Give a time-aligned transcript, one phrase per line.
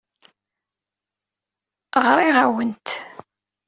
[2.05, 2.87] Ɣriɣ-awent.